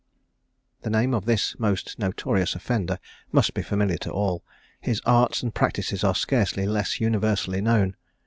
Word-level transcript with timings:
The 0.81 0.89
name 0.89 1.13
of 1.13 1.25
this 1.25 1.55
most 1.59 1.99
notorious 1.99 2.55
offender 2.55 2.97
must 3.31 3.53
be 3.53 3.61
familiar 3.61 3.99
to 3.99 4.09
all; 4.09 4.43
his 4.79 4.99
arts 5.05 5.43
and 5.43 5.53
practices 5.53 6.03
are 6.03 6.15
scarcely 6.15 6.65
less 6.65 6.99
universally 6.99 7.61
known. 7.61 7.95